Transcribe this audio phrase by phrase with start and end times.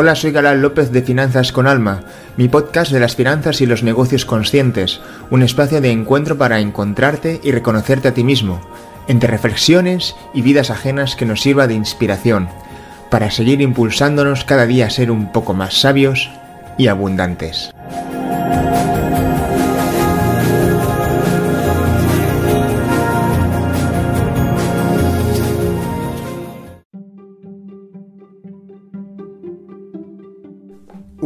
[0.00, 2.02] Hola, soy Galán López de Finanzas con Alma,
[2.36, 7.40] mi podcast de las finanzas y los negocios conscientes, un espacio de encuentro para encontrarte
[7.42, 8.60] y reconocerte a ti mismo,
[9.08, 12.48] entre reflexiones y vidas ajenas que nos sirva de inspiración,
[13.10, 16.30] para seguir impulsándonos cada día a ser un poco más sabios
[16.78, 17.72] y abundantes.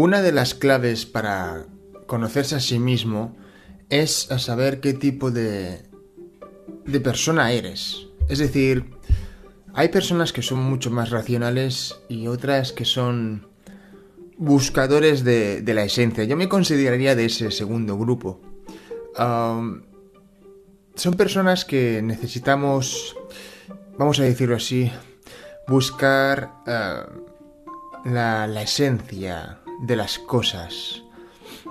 [0.02, 1.66] Una de las claves para
[2.09, 3.37] conocerse a sí mismo
[3.88, 5.83] es a saber qué tipo de,
[6.84, 8.09] de persona eres.
[8.28, 8.97] Es decir,
[9.75, 13.47] hay personas que son mucho más racionales y otras que son
[14.38, 16.25] buscadores de, la esencia.
[16.25, 18.41] Yo me consideraría de ese segundo grupo.
[19.14, 19.84] son
[21.16, 23.14] personas que necesitamos,
[23.97, 24.91] vamos a decirlo así,
[25.69, 27.06] buscar ah,
[28.05, 31.02] la, la esencia, de las cosas,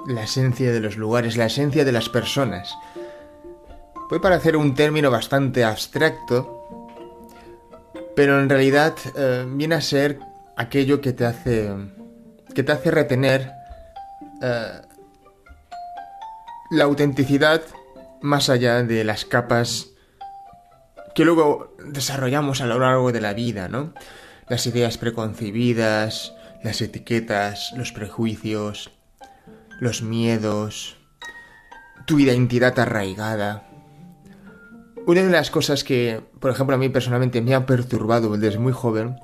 [0.06, 2.76] la esencia de los lugares, la esencia de las personas.
[4.10, 6.88] Puede parecer un término bastante abstracto,
[8.16, 10.20] pero en realidad eh, viene a ser
[10.58, 11.72] aquello que te hace
[12.54, 13.54] que te hace retener
[14.42, 14.82] eh,
[16.72, 17.62] la autenticidad
[18.20, 19.88] más allá de las capas
[21.16, 23.94] que luego desarrollamos a lo largo de la vida, ¿no?
[24.50, 28.92] Las ideas preconcebidas, las etiquetas, los prejuicios,
[29.80, 30.98] los miedos,
[32.06, 33.68] tu identidad arraigada.
[35.08, 38.74] Una de las cosas que, por ejemplo, a mí personalmente me ha perturbado desde muy
[38.74, 39.16] joven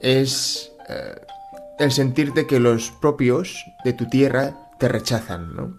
[0.00, 1.14] es eh,
[1.78, 5.76] el sentirte que los propios de tu tierra te rechazan, ¿no?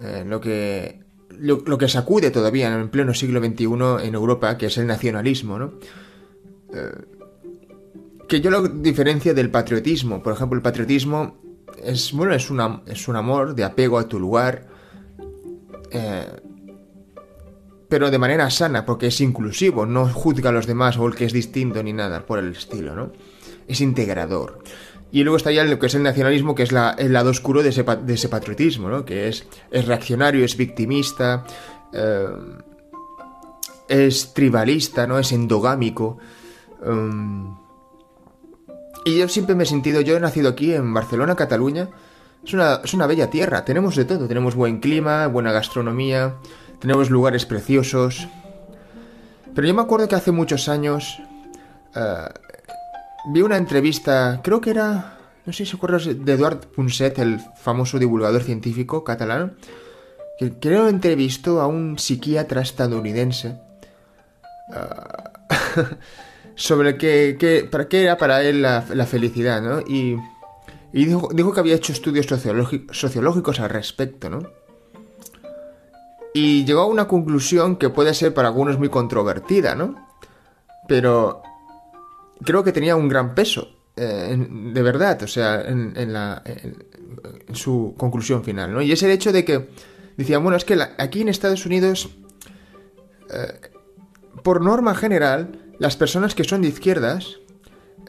[0.00, 1.04] Eh, lo que
[1.38, 5.74] lo, que sacude todavía en pleno siglo XXI en Europa, que es el nacionalismo, ¿no?
[6.72, 6.92] Eh,
[8.34, 10.20] que yo lo diferencio del patriotismo.
[10.20, 11.36] Por ejemplo, el patriotismo
[11.84, 14.66] es, bueno, es, una, es un amor de apego a tu lugar,
[15.92, 16.26] eh,
[17.88, 21.26] pero de manera sana, porque es inclusivo, no juzga a los demás o el que
[21.26, 23.12] es distinto ni nada por el estilo, ¿no?
[23.68, 24.64] Es integrador.
[25.12, 27.68] Y luego está ya lo que es el nacionalismo, que es el lado oscuro de
[27.68, 29.04] ese, de ese patriotismo, ¿no?
[29.04, 31.44] Que es, es reaccionario, es victimista,
[31.92, 32.26] eh,
[33.86, 35.20] es tribalista, ¿no?
[35.20, 36.18] Es endogámico.
[36.84, 37.63] Um,
[39.04, 41.88] y yo siempre me he sentido, yo he nacido aquí en Barcelona, Cataluña.
[42.44, 46.34] Es una, es una bella tierra, tenemos de todo, tenemos buen clima, buena gastronomía,
[46.78, 48.28] tenemos lugares preciosos.
[49.54, 51.18] Pero yo me acuerdo que hace muchos años
[51.94, 52.28] eh,
[53.26, 57.98] vi una entrevista, creo que era, no sé si acuerdas, de Eduard Punset, el famoso
[57.98, 59.56] divulgador científico catalán,
[60.38, 63.58] que creo entrevistó a un psiquiatra estadounidense.
[64.68, 65.82] Uh,
[66.54, 69.80] sobre qué, para qué era para él la, felicidad, ¿no?
[69.80, 70.16] Y,
[70.92, 74.42] dijo, que había hecho estudios sociológicos al respecto, ¿no?
[76.32, 80.08] Y llegó a una conclusión que puede ser para algunos muy controvertida, ¿no?
[80.88, 81.42] Pero
[82.44, 87.94] creo que tenía un gran peso, eh, de verdad, o sea, en, la, en, su
[87.96, 88.82] conclusión final, ¿no?
[88.82, 89.68] Y es el hecho de que
[90.16, 92.10] decía, bueno, es que aquí en Estados Unidos,
[93.30, 93.70] eh,
[94.42, 97.40] por norma general, las personas que son de izquierdas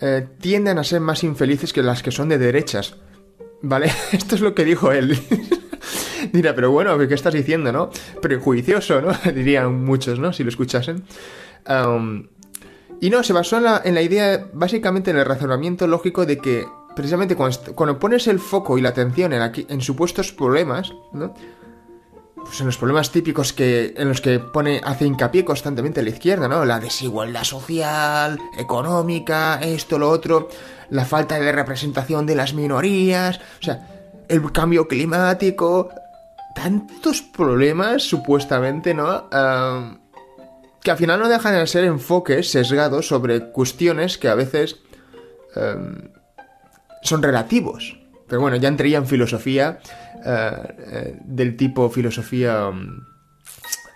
[0.01, 2.95] eh, tienden a ser más infelices que las que son de derechas.
[3.61, 3.91] ¿Vale?
[4.11, 5.17] Esto es lo que dijo él.
[6.33, 7.89] Dirá, pero bueno, ¿qué estás diciendo, no?
[8.21, 9.13] Prejuicioso, ¿no?
[9.33, 10.33] Dirían muchos, ¿no?
[10.33, 11.03] Si lo escuchasen.
[13.01, 16.37] y no, se basó en la, en la, idea, básicamente en el razonamiento lógico de
[16.37, 16.65] que
[16.95, 21.33] precisamente cuando, pones el foco y la atención en, en supuestos problemas, ¿no?
[22.45, 26.47] Pues en los problemas típicos que en los que pone hace hincapié constantemente la izquierda,
[26.47, 26.63] ¿no?
[26.63, 30.47] La desigualdad social, económica, esto, lo otro,
[30.91, 35.89] la falta de representación de las minorías, o sea, el cambio climático,
[36.55, 39.27] tantos problemas supuestamente, ¿no?
[40.81, 44.77] que al final no dejan de ser enfoques sesgados sobre cuestiones que a veces
[45.55, 46.11] em,
[47.01, 47.97] son relativos.
[48.27, 49.79] Pero bueno, ya entraría en filosofía
[50.25, 53.05] eh, eh, del tipo filosofía mm,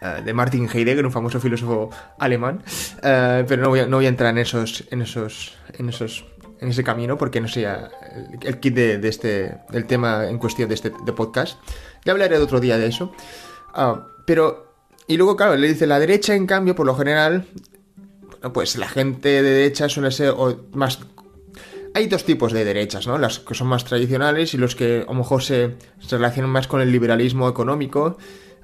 [0.01, 1.89] eh, de Martin Heidegger, un famoso filósofo
[2.19, 2.63] alemán.
[3.01, 6.25] pero no voy, a, no voy, a, entrar en esos, en esos, en esos,
[6.59, 7.89] en ese camino porque no sea
[8.41, 11.59] el, kit de, este, del tema en cuestión de este podcast.
[12.05, 13.11] Ya hablaré otro día de eso.
[13.73, 14.69] Ah, pero
[15.07, 17.45] y luego claro le dice la derecha en cambio por lo general
[18.53, 20.33] pues la gente de derecha suele ser
[20.73, 20.99] más
[21.93, 23.17] hay dos tipos de derechas, ¿no?
[23.17, 25.75] Las que son más tradicionales y los que a lo mejor se,
[26.09, 28.17] relacionan más con el liberalismo económico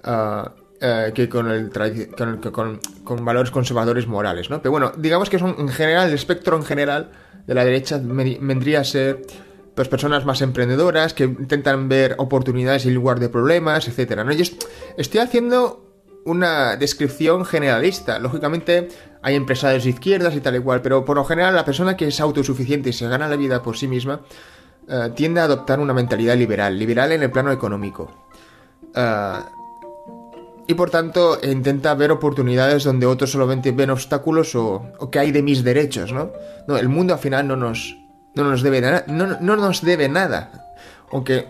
[0.04, 4.62] ah, eh, que con, el con, valores conservadores morales, ¿no?
[4.62, 7.12] Pero bueno, digamos que son en general, el espectro en general
[7.48, 9.22] de la derecha vendría a ser
[9.74, 14.24] pues personas más emprendedoras que intentan ver oportunidades en lugar de problemas, etcétera.
[14.24, 14.32] ¿no?
[14.32, 14.44] Yo
[14.98, 15.86] estoy haciendo
[16.26, 18.20] una descripción generalista.
[18.20, 18.90] Lógicamente
[19.26, 22.08] hay empresarios de izquierdas y tal y cual, pero por lo general la persona que
[22.08, 24.22] es autosuficiente y se gana la vida por sí misma
[24.88, 28.12] eh, tiende a adoptar una mentalidad liberal, liberal en el plano económico.
[28.94, 29.40] Eh,
[30.68, 35.42] y por tanto intenta ver oportunidades donde otros solamente ven obstáculos o, que hay de
[35.42, 36.30] mis derechos, ¿no?
[36.78, 37.98] El mundo al final no nos,
[38.36, 40.76] no nos debe, no, no nos debe nada.
[41.12, 41.48] Aunque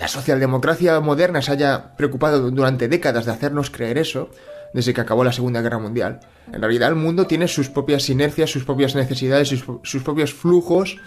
[0.00, 4.30] la socialdemocracia moderna se haya preocupado durante décadas de hacernos creer eso,
[4.74, 6.20] desde que acabó la Segunda Guerra Mundial.
[6.52, 10.98] En realidad el mundo tiene sus propias inercias, sus propias necesidades, sus, propios flujos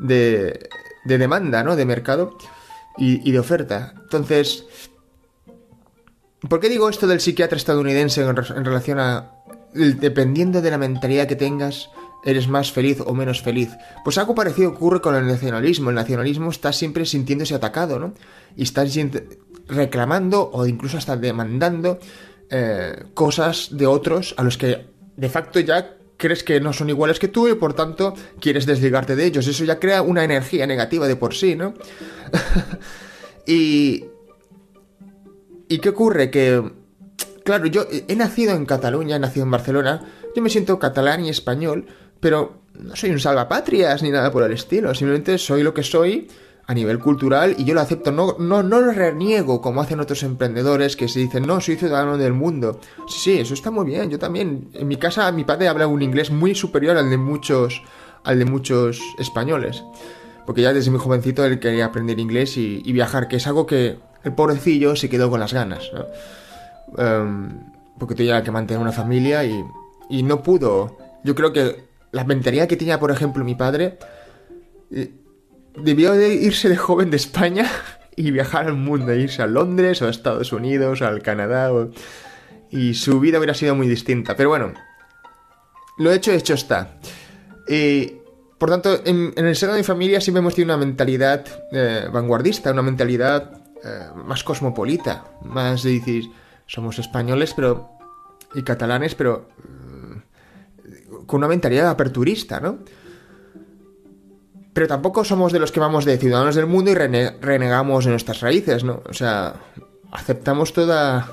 [0.00, 0.68] de,
[1.04, 1.76] de, demanda, ¿no?
[1.76, 2.36] De mercado
[2.98, 3.94] y, de oferta.
[4.02, 4.66] Entonces,
[6.48, 9.32] ¿por qué digo esto del psiquiatra estadounidense en, en relación a...
[9.72, 11.90] Dependiendo de la mentalidad que tengas,
[12.24, 13.70] eres más feliz o menos feliz.
[14.02, 15.90] Pues algo parecido ocurre con el nacionalismo.
[15.90, 18.14] El nacionalismo está siempre sintiéndose atacado, ¿no?
[18.56, 18.84] Y está
[19.68, 22.00] reclamando o incluso hasta demandando
[22.50, 24.86] eh, cosas de otros a los que
[25.16, 29.16] de facto ya crees que no son iguales que tú y por tanto quieres desligarte
[29.16, 29.46] de ellos.
[29.46, 31.74] Eso ya crea una energía negativa de por sí, ¿no?
[33.46, 34.04] y...
[35.70, 36.30] ¿Y qué ocurre?
[36.30, 36.62] Que...
[37.44, 40.02] Claro, yo he nacido en Cataluña, he nacido en Barcelona,
[40.34, 41.86] yo me siento catalán y español,
[42.20, 44.94] pero no soy un salvapatrias ni nada por el estilo.
[44.94, 46.28] Simplemente soy lo que soy
[46.68, 48.12] a nivel cultural y yo lo acepto.
[48.12, 52.18] No, no, no lo reniego como hacen otros emprendedores que se dicen, no, soy ciudadano
[52.18, 52.78] del mundo.
[53.08, 54.10] Sí, sí, eso está muy bien.
[54.10, 54.68] Yo también.
[54.74, 57.82] En mi casa, mi padre habla un inglés muy superior al de muchos,
[58.22, 59.82] al de muchos españoles.
[60.44, 63.98] Porque ya desde muy jovencito él quería aprender inglés y, viajar, que es algo que
[64.22, 65.90] el pobrecillo se quedó con las ganas.
[65.94, 67.02] ¿no?
[67.02, 67.48] Em,
[67.98, 69.64] porque tenía que mantener una familia y,
[70.10, 70.98] y no pudo.
[71.24, 73.98] Yo creo que la mentalidad que tenía, por ejemplo, mi padre,
[74.90, 75.12] eh,
[75.82, 77.70] debió de irse de joven de España
[78.16, 81.70] y viajar al mundo, irse a Londres o a Estados Unidos, al Canadá,
[82.70, 84.36] y su vida hubiera sido muy distinta.
[84.36, 84.72] Pero bueno,
[85.98, 86.98] lo hecho, hecho está.
[88.58, 92.72] por tanto, en, el seno de mi familia siempre hemos tenido una mentalidad eh, vanguardista,
[92.72, 93.52] una mentalidad
[93.84, 96.24] eh, más cosmopolita, más de decir,
[96.66, 97.90] somos españoles pero
[98.54, 99.48] y catalanes, pero
[101.28, 102.78] con una mentalidad aperturista, ¿no?
[104.78, 108.40] Pero tampoco somos de los que vamos de ciudadanos del mundo y renegamos de nuestras
[108.42, 109.02] raíces, ¿no?
[109.10, 109.54] O sea,
[110.12, 111.32] aceptamos toda.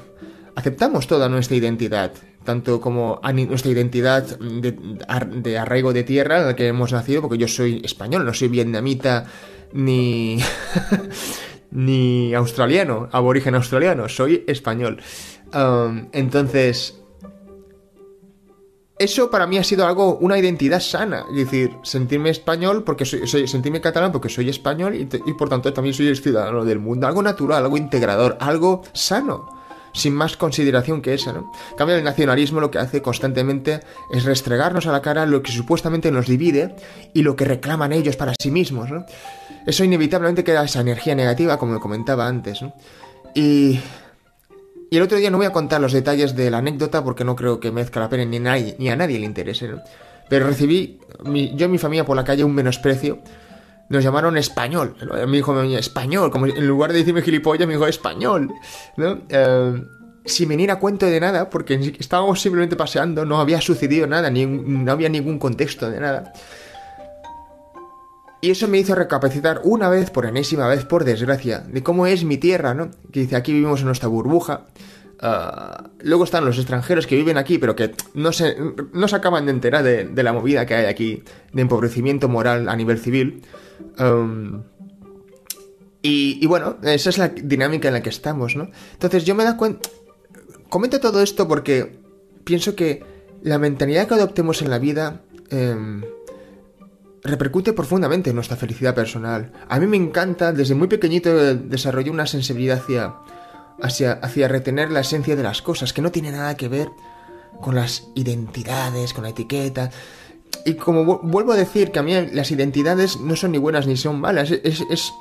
[0.56, 2.12] Aceptamos toda nuestra identidad,
[2.44, 7.48] tanto como nuestra identidad de, arraigo de tierra en la que hemos nacido, porque yo
[7.48, 9.28] soy español, no soy vietnamita
[9.74, 10.40] ni.
[11.70, 15.04] ni australiano, aborigen australiano, soy español.
[15.54, 17.00] Um, entonces,
[18.98, 21.26] eso para mí ha sido algo, una identidad sana.
[21.30, 25.94] Es decir, sentirme español porque soy, sentirme catalán porque soy español y, por tanto también
[25.94, 27.08] soy ciudadano del mundo.
[27.08, 29.54] Algo natural, algo integrador, algo sano.
[29.92, 31.54] Sin más consideración que esa, ¿no?
[31.72, 33.80] En cambio, el nacionalismo lo que hace constantemente
[34.12, 36.76] es restregarnos a la cara lo que supuestamente nos divide
[37.14, 39.06] y lo que reclaman ellos para sí mismos, ¿no?
[39.66, 42.74] Eso inevitablemente queda esa energía negativa, como comentaba antes, ¿no?
[43.34, 43.80] Y
[44.96, 47.36] y el otro día no voy a contar los detalles de la anécdota porque no
[47.36, 49.70] creo que merezca la pena ni, nadie, ni a nadie le interese.
[50.30, 51.02] Pero recibí,
[51.54, 53.20] yo y mi familia por la calle, un menosprecio.
[53.90, 54.96] Nos llamaron español.
[55.28, 58.54] Mi hijo me dijo español, como en lugar de decirme gilipollas, me dijo español,
[58.96, 59.20] ¿no?
[59.28, 59.84] Eh,
[60.24, 64.46] sin venir a cuento de nada, porque estábamos simplemente paseando, no había sucedido nada, ni,
[64.46, 66.32] no había ningún contexto de nada.
[68.46, 72.24] Y eso me hizo recapacitar una vez, por enésima vez, por desgracia, de cómo es
[72.24, 72.92] mi tierra, ¿no?
[73.12, 74.68] Que dice, aquí vivimos en nuestra burbuja.
[75.20, 78.56] Ah, luego están los extranjeros que viven aquí, pero que no se,
[78.94, 81.24] no se acaban de enterar de, la movida que hay aquí,
[81.54, 83.42] de empobrecimiento moral a nivel civil.
[86.04, 88.70] y, bueno, esa es la dinámica en la que estamos, ¿no?
[88.94, 89.90] Entonces yo me da cuenta...
[90.70, 91.98] Comento todo esto porque
[92.44, 93.04] pienso que
[93.42, 95.24] la mentalidad que adoptemos en la vida...
[95.50, 96.04] Em,
[97.26, 99.52] repercute profundamente en nuestra felicidad personal.
[99.68, 103.16] A mí me encanta, desde muy pequeñito desarrollé una sensibilidad hacia,
[103.82, 106.90] hacia, hacia retener la esencia de las cosas, que no tiene nada que ver
[107.62, 109.90] con las identidades, con la etiqueta.
[110.66, 113.98] Y como vuelvo a decir que a mí las identidades no son ni buenas ni
[113.98, 115.12] son malas, es, es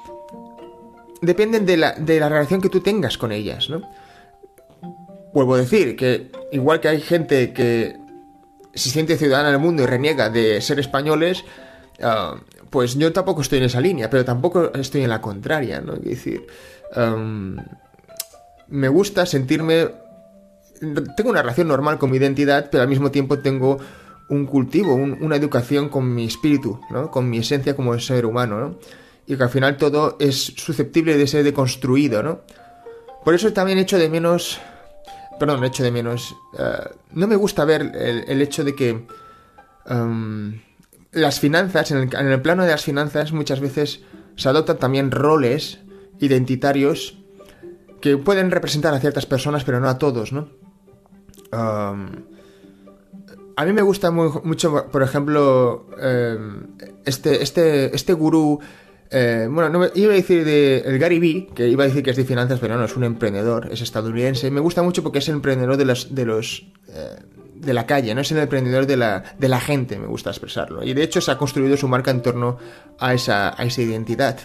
[1.23, 3.82] dependen de la, de la relación que tú tengas con ellas, ¿no?
[5.32, 7.96] Vuelvo a decir que igual que hay gente que
[8.75, 11.44] se siente ciudadana del mundo y reniega de ser españoles,
[12.02, 12.36] Ah,
[12.70, 15.94] pues yo tampoco estoy en esa línea, pero tampoco estoy en la contraria, ¿no?
[15.94, 16.46] Es decir,
[18.68, 19.90] me gusta sentirme...
[21.16, 23.78] Tengo una relación normal con mi identidad, pero al mismo tiempo tengo
[24.28, 27.10] un cultivo, una educación con mi espíritu, ¿no?
[27.10, 28.78] Con mi esencia como ser humano, ¿no?
[29.26, 32.40] y que al final todo es susceptible de ser deconstruido, ¿no?
[33.24, 34.60] Por eso también echo de menos...
[35.38, 36.36] Perdón, echo de menos...
[36.58, 39.06] Eh, no me gusta ver el, hecho de que...
[41.14, 44.02] las finanzas, en el, plano de las finanzas muchas veces
[44.37, 45.78] se adoptan también roles
[46.21, 47.18] identitarios
[48.00, 50.49] que pueden representar a ciertas personas, pero no a todos, ¿no?
[53.56, 56.66] a mí me gusta mucho, por ejemplo, em,
[57.04, 58.59] este, este, este gurú.
[59.11, 62.11] Eh, bueno, no, iba a decir de el Gary Vee, que iba a decir que
[62.11, 64.50] es de finanzas, pero no, es un emprendedor, es estadounidense.
[64.50, 67.16] Me gusta mucho porque es emprendedor de los, de los eh,
[67.64, 70.83] de la calle, no es el emprendedor de la, de la gente, me gusta expresarlo.
[70.83, 72.59] Y de hecho se ha construido su marca en torno
[72.99, 74.38] a esa, a esa identidad.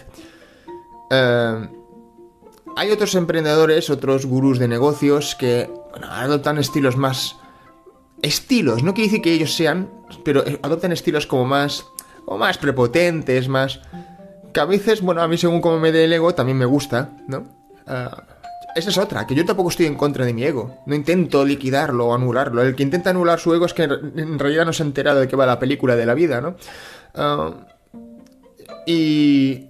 [1.10, 1.68] Eh,
[2.76, 5.70] hay otros emprendedores, otros gurús de negocios que
[6.02, 7.36] adoptan estilos más...
[8.22, 9.90] Estilos, no quiere decir que ellos sean,
[10.24, 11.84] pero adoptan estilos como más...
[12.26, 13.80] o más prepotentes, más...
[14.52, 17.16] Que a veces, bueno, a mí según como me dé el ego también me gusta,
[17.28, 17.44] ¿no?
[17.86, 18.24] Ah,
[18.74, 20.78] esa es otra, que yo tampoco estoy en contra de mi ego.
[20.86, 22.62] No intento liquidarlo o anularlo.
[22.62, 25.28] El que intenta anular su ego es que en realidad no se ha enterado de
[25.28, 26.56] qué va la película de la vida, ¿no?
[27.14, 27.52] Ah,
[28.86, 29.66] y,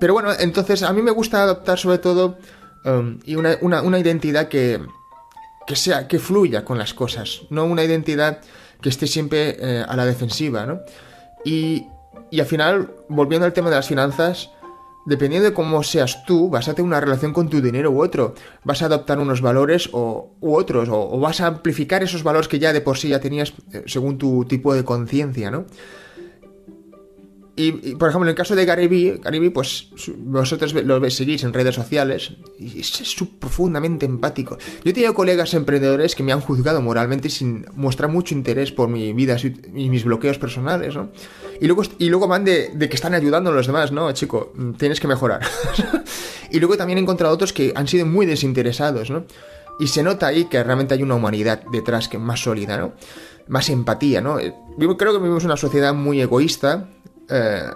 [0.00, 2.38] pero bueno, entonces a mí me gusta adoptar sobre todo
[2.84, 4.80] um, y una, identidad que,
[5.66, 8.40] que sea, que fluya con las cosas, no una identidad
[8.80, 10.80] que esté siempre eh, a la defensiva, ¿no?
[11.44, 11.86] Y,
[12.30, 14.50] y al final, volviendo al tema de las finanzas,
[15.06, 18.34] dependiendo de cómo seas tú, vas a tener una relación con tu dinero u otro.
[18.64, 22.58] Vas a adoptar unos valores o, u otros, o, vas a amplificar esos valores que
[22.58, 25.66] ya de por sí ya tenías eh, según tu tipo de conciencia, ¿no?
[27.56, 31.76] Y, por ejemplo, en el caso de Gary Vee, pues vosotros lo seguís en redes
[31.76, 34.58] sociales y es, profundamente empático.
[34.82, 38.88] Yo he tenido colegas emprendedores que me han juzgado moralmente sin mostrar mucho interés por
[38.88, 39.36] mi vida
[39.72, 41.10] y mis bloqueos personales, ¿no?
[41.60, 44.10] Y luego, y luego van de, que están ayudando a los demás, ¿no?
[44.12, 45.42] Chico, tienes que mejorar.
[46.50, 49.26] y luego también he encontrado otros que han sido muy desinteresados, ¿no?
[49.78, 52.94] Y se nota ahí que realmente hay una humanidad detrás que más sólida, ¿no?
[53.46, 54.40] Más empatía, ¿no?
[54.40, 56.88] Yo creo que vivimos una sociedad muy egoísta,
[57.28, 57.70] eh,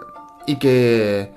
[0.46, 1.30] y que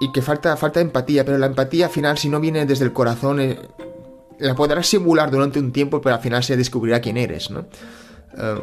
[0.00, 2.92] y que falta, falta empatía, pero la empatía al final si no viene desde el
[2.92, 3.58] corazón eh,
[4.38, 7.66] la podrás simular durante un tiempo, pero al final se descubrirá quién eres, ¿no?
[8.36, 8.60] Eh,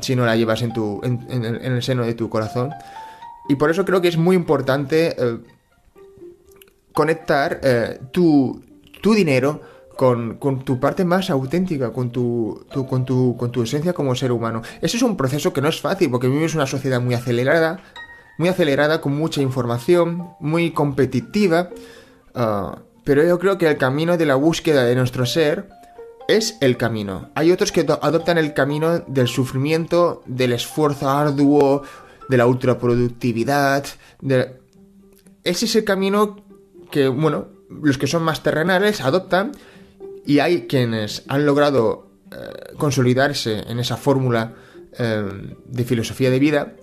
[0.00, 2.70] si no la llevas en, tu, en, el seno de tu corazón.
[3.48, 5.16] Y por eso creo que es muy importante
[6.92, 7.60] conectar
[8.12, 8.62] tu,
[9.02, 9.60] tu, dinero
[9.98, 14.30] con, con, tu parte más auténtica, con tu, con, tu, con tu esencia como ser
[14.30, 14.62] humano.
[14.80, 17.80] Eso es un proceso que no es fácil, porque vivimos una sociedad muy acelerada,
[18.38, 21.70] muy acelerada, con mucha información, muy competitiva,
[22.34, 25.68] ah, pero yo creo que el camino de la búsqueda de nuestro ser
[26.28, 27.30] es el camino.
[27.34, 31.82] Hay otros que adoptan el camino del sufrimiento, del esfuerzo arduo,
[32.28, 33.86] de la ultraproductividad.
[35.42, 36.36] Ese es el camino
[36.90, 37.48] que, bueno,
[37.82, 39.52] los que son más terrenales adoptan
[40.26, 44.52] y hay quienes han logrado eh, consolidarse en esa fórmula
[44.98, 46.74] eh, de filosofía de vida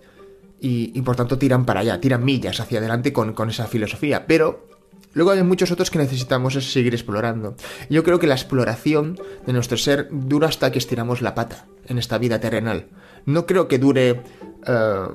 [0.60, 4.26] y, por tanto tiran para allá, tiran millas hacia adelante con, esa filosofía.
[4.26, 4.68] Pero
[5.14, 7.56] luego hay muchos otros que necesitamos seguir explorando.
[7.90, 11.98] Yo creo que la exploración de nuestro ser dura hasta que estiramos la pata en
[11.98, 12.88] esta vida terrenal.
[13.26, 14.24] No creo que dure
[14.66, 15.08] eh,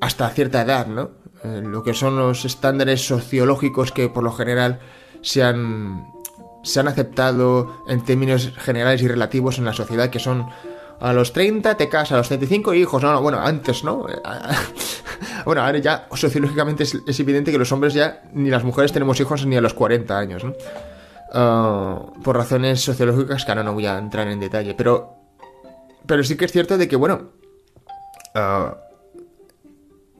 [0.00, 1.10] hasta cierta edad, ¿no?
[1.44, 4.80] Eh, lo que son los estándares sociológicos que por lo general
[5.22, 6.06] se han,
[6.62, 10.46] se han aceptado en términos generales y relativos en la sociedad, que son
[11.00, 14.06] a los 30 te casas, a los 35 hijos, no, no, bueno, antes, ¿no?
[15.44, 19.46] bueno, ahora ya sociológicamente es, evidente que los hombres ya, ni las mujeres tenemos hijos
[19.46, 20.54] ni a los 40 años, ¿no?
[21.32, 25.14] Ah, por razones sociológicas que ahora no voy a entrar en detalle, pero,
[26.06, 27.30] pero sí que es cierto de que, bueno,
[28.34, 28.74] uh,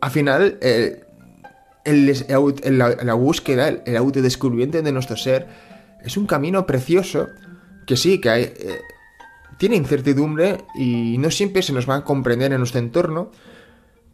[0.01, 0.99] al final, el,
[2.79, 5.47] la, búsqueda, el, autodescubrimiento de nuestro ser,
[6.05, 7.29] es un camino precioso
[7.87, 8.43] que sí, que hay...
[8.43, 8.81] Eh,
[9.59, 13.31] tiene incertidumbre y no siempre se nos va a comprender en nuestro entorno,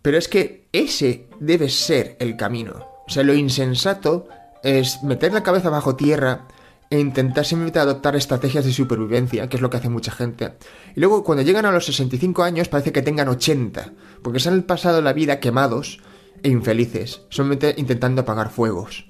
[0.02, 2.86] pero es que ese debe ser el camino.
[3.06, 4.28] O sea, lo insensato
[4.62, 6.46] es meter la cabeza bajo tierra
[6.90, 10.54] e intentar simplemente adoptar estrategias de supervivencia, que es lo que hace mucha gente.
[10.94, 14.62] Y luego cuando llegan a los 65 años parece que tengan 80, porque se han
[14.62, 16.00] pasado la vida quemados
[16.42, 19.06] e infelices, solamente intentando apagar fuegos.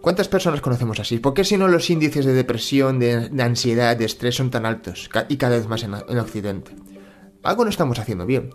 [0.00, 1.18] ¿Cuántas personas conocemos así?
[1.18, 5.10] ¿Por qué si no los índices de depresión, de, ansiedad, de estrés son tan altos
[5.28, 6.72] y cada vez más en, Occidente?
[7.42, 8.54] Algo no estamos haciendo bien.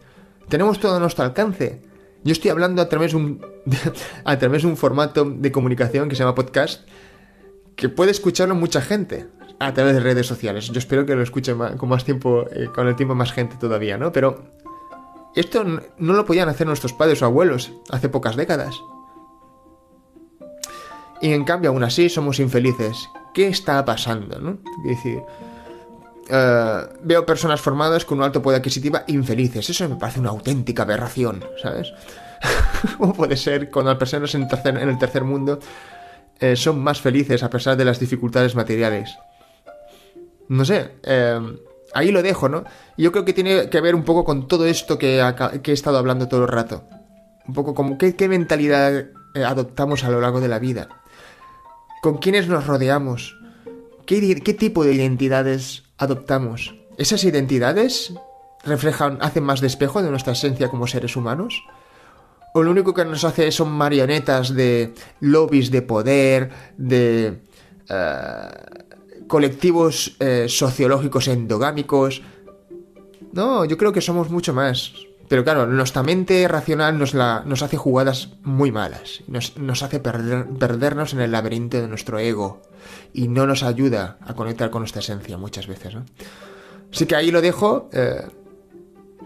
[0.50, 1.84] Tenemos todo a nuestro alcance.
[2.24, 6.88] Yo estoy hablando a través de un, formato de comunicación que se llama podcast,
[7.76, 9.28] que puede escucharlo mucha gente
[9.60, 10.66] a través de redes sociales.
[10.68, 14.00] Yo espero que lo escuche con más tiempo, eh, con el tiempo más gente todavía,
[14.00, 14.12] ¿no?
[14.12, 14.52] Pero
[15.36, 18.76] esto no lo podían hacer nuestros padres o abuelos hace pocas décadas.
[21.22, 23.10] Y en cambio aún así somos infelices.
[23.34, 24.40] ¿Qué está pasando?
[24.40, 24.58] ¿no?
[24.86, 25.22] Es decir,
[26.28, 29.70] eh, veo personas formadas con un alto poder adquisitiva infelices.
[29.70, 31.94] Eso me parece una auténtica aberración, ¿sabes?
[32.98, 35.60] ¿Cómo puede ser cuando las personas en, el tercer mundo
[36.40, 39.16] eh, son más felices a pesar de las dificultades materiales?
[40.48, 41.40] No sé, eh,
[41.94, 42.64] ahí lo dejo, ¿no?
[42.98, 46.28] Yo creo que tiene que ver un poco con todo esto que, he estado hablando
[46.28, 46.84] todo el rato.
[47.48, 49.06] Un poco como qué, mentalidad
[49.36, 50.88] adoptamos a lo largo de la vida.
[52.06, 53.36] ¿Con quiénes nos rodeamos?
[54.06, 56.76] ¿Qué, ¿Qué, tipo de identidades adoptamos?
[57.00, 58.14] ¿Esas identidades
[58.64, 61.64] reflejan, hacen más despejo de nuestra esencia como seres humanos?
[62.54, 67.42] ¿O lo único que nos hace son marionetas de lobbies de poder, de
[67.90, 68.50] eh,
[69.28, 72.22] colectivos eh, sociológicos endogámicos?
[73.34, 74.94] No, yo creo que somos mucho más.
[75.28, 79.24] Pero claro, nuestra mente racional nos, la, nos hace jugadas muy malas.
[79.28, 82.62] Nos, nos hace perdernos en el laberinto de nuestro ego.
[83.14, 86.06] Y no nos ayuda a conectar con nuestra esencia muchas veces, ¿no?
[86.92, 87.90] Así que ahí lo dejo.
[87.92, 88.28] Eh,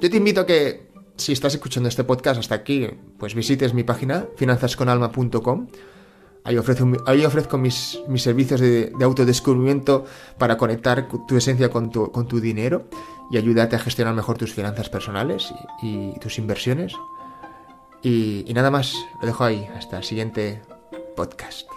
[0.02, 2.88] yo te invito a que, si estás escuchando este podcast hasta aquí,
[3.18, 5.68] pues visites mi página, finanzasconalma.com.
[6.44, 10.06] Ahí ofrezco, mis, servicios de, autodescubrimiento
[10.38, 12.86] para conectar tu esencia con tu, dinero
[13.30, 16.94] y ayudarte a gestionar mejor tus finanzas personales y, tus inversiones.
[18.02, 19.68] Y nada más, lo dejo ahí.
[19.76, 20.62] Hasta el siguiente
[21.16, 21.68] podcast.